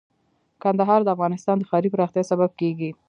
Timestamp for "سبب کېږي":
2.31-2.89